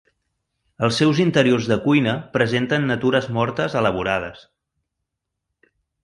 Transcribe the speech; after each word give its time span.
Els 0.85 0.95
seus 1.01 1.19
interiors 1.25 1.67
de 1.71 1.75
cuina 1.83 2.15
presenten 2.37 2.87
natures 2.91 3.27
mortes 3.35 3.75
elaborades. 3.83 4.41